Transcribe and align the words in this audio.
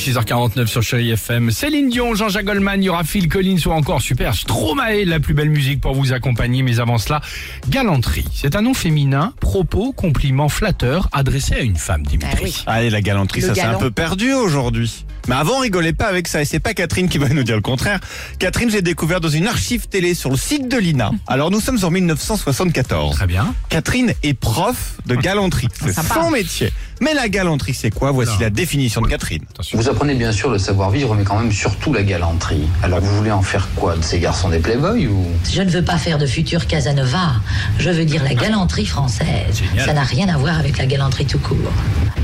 6h49 0.00 0.66
sur 0.66 0.82
Chéri 0.82 1.10
FM. 1.10 1.50
Céline 1.50 1.90
Dion, 1.90 2.14
Jean-Jacques 2.14 2.46
Goldman, 2.46 2.82
il 2.82 2.86
y 2.86 2.88
aura 2.88 3.04
Phil 3.04 3.28
Collins 3.28 3.58
ou 3.66 3.70
encore 3.70 4.00
super 4.00 4.34
Stromae, 4.34 5.04
la 5.04 5.20
plus 5.20 5.34
belle 5.34 5.50
musique 5.50 5.82
pour 5.82 5.94
vous 5.94 6.14
accompagner. 6.14 6.62
Mais 6.62 6.80
avant 6.80 6.96
cela, 6.96 7.20
galanterie. 7.68 8.24
C'est 8.32 8.56
un 8.56 8.62
nom 8.62 8.72
féminin, 8.72 9.34
propos, 9.40 9.92
compliment 9.92 10.48
flatteur 10.48 11.10
adressé 11.12 11.54
à 11.54 11.60
une 11.60 11.76
femme, 11.76 12.06
Dimitri. 12.06 12.34
Ah 12.34 12.42
oui. 12.42 12.62
Allez, 12.66 12.90
la 12.90 13.02
galanterie, 13.02 13.42
Le 13.42 13.48
ça 13.48 13.54
c'est 13.54 13.60
un 13.60 13.74
peu 13.74 13.90
perdu 13.90 14.32
aujourd'hui. 14.32 15.04
Mais 15.28 15.34
avant, 15.34 15.58
rigolez 15.58 15.92
pas 15.92 16.06
avec 16.06 16.28
ça. 16.28 16.42
Et 16.42 16.44
c'est 16.44 16.58
pas 16.60 16.74
Catherine 16.74 17.08
qui 17.08 17.18
va 17.18 17.28
nous 17.28 17.42
dire 17.42 17.56
le 17.56 17.62
contraire. 17.62 18.00
Catherine, 18.38 18.70
j'ai 18.70 18.82
découvert 18.82 19.20
dans 19.20 19.28
une 19.28 19.46
archive 19.46 19.86
télé 19.88 20.14
sur 20.14 20.30
le 20.30 20.36
site 20.36 20.68
de 20.68 20.76
l'INA. 20.78 21.10
Alors 21.26 21.50
nous 21.50 21.60
sommes 21.60 21.78
en 21.84 21.90
1974. 21.90 23.16
Très 23.16 23.26
bien. 23.26 23.54
Catherine 23.68 24.12
est 24.22 24.34
prof 24.34 24.96
de 25.06 25.14
galanterie. 25.14 25.68
C'est 25.82 25.92
Sympa. 25.92 26.14
son 26.14 26.30
métier. 26.30 26.72
Mais 27.00 27.14
la 27.14 27.28
galanterie, 27.28 27.72
c'est 27.74 27.90
quoi? 27.90 28.10
Voici 28.10 28.32
Non. 28.34 28.40
la 28.40 28.50
définition 28.50 29.00
de 29.00 29.06
Catherine. 29.08 29.42
Attention. 29.50 29.78
Vous 29.78 29.88
apprenez 29.88 30.14
bien 30.14 30.32
sûr 30.32 30.50
le 30.50 30.58
savoir-vivre, 30.58 31.14
mais 31.14 31.24
quand 31.24 31.38
même 31.38 31.52
surtout 31.52 31.92
la 31.94 32.02
galanterie. 32.02 32.64
Alors 32.82 33.00
vous 33.00 33.16
voulez 33.16 33.30
en 33.30 33.42
faire 33.42 33.68
quoi? 33.76 33.96
De 33.96 34.02
ces 34.02 34.18
garçons 34.18 34.48
des 34.50 34.58
Playboys 34.58 35.06
ou? 35.06 35.24
Je 35.50 35.62
ne 35.62 35.70
veux 35.70 35.82
pas 35.84 35.96
faire 35.96 36.18
de 36.18 36.26
futur 36.26 36.66
Casanova. 36.66 37.32
Je 37.78 37.88
veux 37.90 38.04
dire 38.04 38.22
la 38.22 38.34
galanterie 38.34 38.86
française. 38.86 39.26
Génial. 39.58 39.86
Ça 39.86 39.92
n'a 39.94 40.02
rien 40.02 40.28
à 40.28 40.36
voir 40.36 40.58
avec 40.58 40.76
la 40.78 40.86
galanterie 40.86 41.24
tout 41.26 41.38
court. 41.38 41.56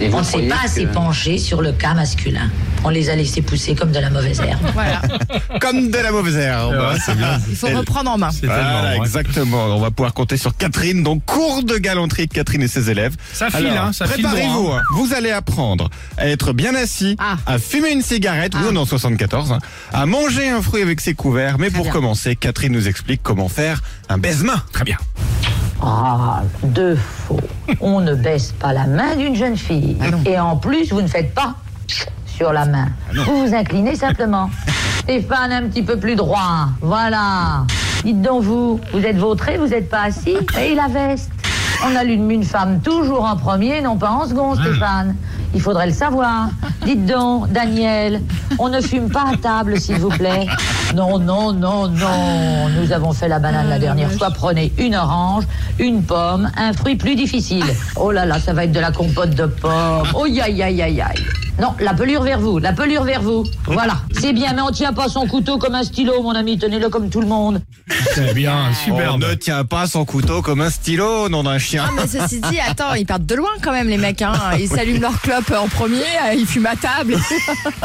Et 0.00 0.08
vous 0.08 0.16
On 0.16 0.20
ne 0.20 0.24
s'est 0.24 0.42
pas 0.42 0.56
assez 0.64 0.84
que- 0.84 0.92
penché 0.92 1.38
sur 1.38 1.62
le 1.62 1.72
cas 1.72 1.94
masculin. 1.94 2.50
On 2.88 2.90
les 2.90 3.10
a 3.10 3.16
laissés 3.16 3.42
pousser 3.42 3.74
comme 3.74 3.90
de 3.90 3.98
la 3.98 4.10
mauvaise 4.10 4.38
herbe. 4.38 4.60
Voilà. 4.72 5.02
Comme 5.60 5.90
de 5.90 5.98
la 5.98 6.12
mauvaise 6.12 6.36
herbe. 6.36 6.70
Ouais, 6.72 6.96
c'est 7.04 7.16
bien. 7.16 7.40
Il 7.48 7.56
faut 7.56 7.66
Elle- 7.66 7.78
reprendre 7.78 8.12
en 8.12 8.16
main. 8.18 8.28
Voilà, 8.44 8.90
ouais. 8.92 8.96
exactement. 8.98 9.64
On 9.76 9.80
va 9.80 9.90
pouvoir 9.90 10.14
compter 10.14 10.36
sur 10.36 10.56
Catherine. 10.56 11.02
Donc, 11.02 11.24
cours 11.24 11.64
de 11.64 11.78
galanterie 11.78 12.28
de 12.28 12.32
Catherine 12.32 12.62
et 12.62 12.68
ses 12.68 12.88
élèves. 12.88 13.16
Ça 13.32 13.50
file, 13.50 13.66
Alors, 13.66 13.86
hein, 13.86 13.92
ça 13.92 14.06
file 14.06 14.22
Préparez-vous. 14.22 14.62
droit, 14.62 14.78
hein. 14.78 14.82
Vous 14.94 15.12
allez 15.14 15.32
apprendre 15.32 15.90
à 16.16 16.28
être 16.28 16.52
bien 16.52 16.76
assis, 16.76 17.16
Ah. 17.18 17.38
à 17.46 17.58
fumer 17.58 17.90
une 17.90 18.02
cigarette, 18.02 18.52
oui, 18.54 18.60
Ah. 18.64 18.68
on 18.70 18.76
est 18.76 18.78
en 18.78 18.84
74, 18.86 19.50
hein, 19.50 19.58
à 19.92 20.06
manger 20.06 20.48
un 20.48 20.62
fruit 20.62 20.82
avec 20.82 21.00
ses 21.00 21.14
couverts. 21.14 21.58
Mais 21.58 21.66
Très 21.70 21.74
pour 21.78 21.84
bien. 21.86 21.92
commencer, 21.92 22.36
Catherine 22.36 22.72
nous 22.72 22.86
explique 22.86 23.20
comment 23.24 23.48
faire 23.48 23.82
un 24.08 24.18
baise-main. 24.18 24.62
Très 24.72 24.84
bien. 24.84 24.98
Ah, 25.82 26.42
deux 26.62 26.96
faux. 27.26 27.40
On 27.80 28.00
ne 28.00 28.14
baisse 28.14 28.52
pas 28.58 28.72
la 28.72 28.86
main 28.86 29.16
d'une 29.16 29.34
jeune 29.34 29.56
fille. 29.56 29.96
Ah. 30.00 30.28
Et 30.28 30.38
en 30.38 30.56
plus, 30.56 30.92
vous 30.92 31.02
ne 31.02 31.08
faites 31.08 31.34
pas 31.34 31.56
sur 32.36 32.52
la 32.52 32.66
main. 32.66 32.88
vous 33.14 33.46
vous 33.46 33.54
inclinez 33.54 33.96
simplement. 33.96 34.50
Stéphane, 35.00 35.52
un 35.52 35.62
petit 35.68 35.82
peu 35.82 35.96
plus 35.96 36.16
droit. 36.16 36.68
Voilà. 36.80 37.64
Dites 38.04 38.20
donc 38.20 38.42
vous, 38.42 38.80
vous 38.92 39.04
êtes 39.04 39.16
vautré, 39.16 39.56
vous 39.56 39.68
n'êtes 39.68 39.88
pas 39.88 40.02
assis 40.02 40.36
Et 40.60 40.74
la 40.74 40.88
veste 40.88 41.30
On 41.84 41.96
allume 41.96 42.30
une 42.30 42.44
femme 42.44 42.80
toujours 42.80 43.24
en 43.24 43.36
premier, 43.36 43.80
non 43.80 43.96
pas 43.96 44.10
en 44.10 44.28
second, 44.28 44.54
Stéphane. 44.54 45.16
Il 45.54 45.60
faudrait 45.62 45.86
le 45.86 45.92
savoir. 45.92 46.50
Dites 46.84 47.06
donc, 47.06 47.50
Daniel, 47.50 48.20
on 48.58 48.68
ne 48.68 48.80
fume 48.80 49.08
pas 49.08 49.24
à 49.32 49.36
table, 49.36 49.80
s'il 49.80 49.96
vous 49.96 50.10
plaît. 50.10 50.46
Non, 50.94 51.18
non, 51.18 51.52
non, 51.52 51.88
non. 51.88 52.68
Nous 52.78 52.92
avons 52.92 53.12
fait 53.12 53.28
la 53.28 53.38
banane 53.38 53.68
la 53.68 53.78
dernière 53.78 54.12
fois. 54.12 54.30
Prenez 54.30 54.72
une 54.78 54.94
orange, 54.94 55.44
une 55.78 56.02
pomme, 56.02 56.50
un 56.56 56.72
fruit 56.74 56.96
plus 56.96 57.14
difficile. 57.14 57.64
Oh 57.96 58.10
là 58.10 58.26
là, 58.26 58.38
ça 58.38 58.52
va 58.52 58.64
être 58.64 58.72
de 58.72 58.80
la 58.80 58.92
compote 58.92 59.30
de 59.30 59.46
pommes. 59.46 60.06
Oh 60.14 60.24
aïe, 60.24 60.40
aïe, 60.42 60.62
aïe, 60.62 61.00
aïe. 61.00 61.24
Non, 61.60 61.74
la 61.80 61.94
pelure 61.94 62.22
vers 62.22 62.38
vous, 62.38 62.58
la 62.58 62.72
pelure 62.72 63.04
vers 63.04 63.22
vous. 63.22 63.44
Voilà. 63.66 63.98
C'est 64.12 64.32
bien, 64.34 64.52
mais 64.54 64.60
on 64.62 64.70
tient 64.70 64.92
pas 64.92 65.08
son 65.08 65.26
couteau 65.26 65.56
comme 65.58 65.74
un 65.74 65.82
stylo, 65.84 66.22
mon 66.22 66.32
ami. 66.34 66.58
Tenez-le 66.58 66.88
comme 66.90 67.08
tout 67.08 67.20
le 67.20 67.26
monde. 67.26 67.62
Très 68.12 68.34
bien, 68.34 68.54
On 68.70 68.74
superbe. 68.74 69.22
ne 69.22 69.34
tient 69.34 69.64
pas 69.64 69.86
son 69.86 70.04
couteau 70.04 70.42
comme 70.42 70.60
un 70.60 70.68
stylo, 70.70 71.28
nom 71.30 71.42
d'un 71.44 71.58
chien. 71.58 71.84
Ah, 71.88 71.92
mais 71.96 72.06
ceci 72.06 72.40
dit, 72.40 72.58
attends, 72.60 72.92
ils 72.94 73.06
partent 73.06 73.24
de 73.26 73.34
loin 73.34 73.48
quand 73.62 73.72
même, 73.72 73.88
les 73.88 73.96
mecs. 73.96 74.20
Hein. 74.22 74.34
Ils 74.58 74.68
s'allument 74.68 75.00
leur 75.00 75.20
clope 75.20 75.50
en 75.58 75.68
premier, 75.68 75.96
euh, 76.28 76.34
ils 76.34 76.46
fument 76.46 76.66
à 76.66 76.76
table. 76.76 77.16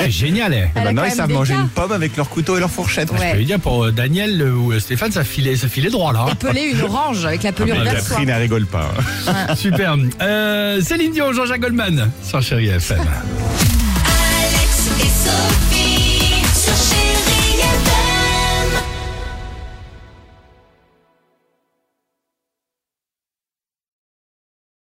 Génial, 0.10 0.54
eh. 0.54 0.78
A 0.80 0.84
Maintenant, 0.84 1.04
ils 1.06 1.12
savent 1.12 1.30
manger 1.32 1.54
cas. 1.54 1.62
une 1.62 1.70
pomme 1.70 1.92
avec 1.94 2.18
leur 2.18 2.30
couteau 2.30 2.58
et 2.58 2.60
leur 2.60 2.70
fourchette. 2.72 3.10
Je 3.14 3.20
Ouais. 3.22 3.34
peux 3.36 3.44
dire 3.44 3.60
pour 3.60 3.86
euh, 3.86 3.92
Daniel 3.92 4.42
euh, 4.42 4.52
ou 4.54 4.78
Stéphane, 4.80 5.12
ça 5.12 5.24
filait, 5.24 5.56
ça 5.56 5.68
filait 5.68 5.90
droit 5.90 6.12
là. 6.14 6.26
hein. 6.30 6.36
Peler 6.40 6.72
une 6.74 6.82
orange 6.82 7.26
avec 7.26 7.44
la 7.44 7.52
pelure 7.52 7.76
Ah, 7.80 7.84
soi. 7.92 7.94
Catherine, 8.10 8.30
elle 8.30 8.42
rigole 8.42 8.66
pas. 8.66 8.92
Super. 9.56 9.96
Euh, 10.22 10.82
Céline 10.82 11.12
Dion, 11.14 11.32
Jean-Jacques 11.34 11.62
Goldman 11.62 12.10
sur 12.24 12.42
Chéri 12.42 12.68
FM. 12.68 13.00
love. 15.32 15.81